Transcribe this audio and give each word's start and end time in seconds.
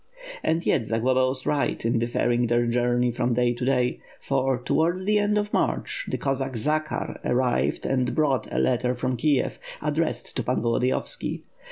And 0.41 0.65
yet 0.65 0.87
Zagloba 0.87 1.27
was 1.29 1.45
right 1.45 1.85
in 1.85 1.99
deferring 1.99 2.47
their 2.47 2.65
journey 2.65 3.11
from 3.11 3.35
day 3.35 3.53
to 3.53 3.63
day, 3.63 3.99
for, 4.19 4.59
towards 4.59 5.05
the 5.05 5.19
end 5.19 5.37
of 5.37 5.53
March, 5.53 6.07
the 6.09 6.17
Cossack 6.17 6.57
Zakhar 6.57 7.19
arrived 7.23 7.85
and 7.85 8.15
brought 8.15 8.51
a 8.51 8.57
letter 8.57 8.95
from 8.95 9.15
Kiev, 9.15 9.59
addressed 9.79 10.35
to 10.37 10.41
Pan 10.41 10.63
Volodiyovski. 10.63 11.41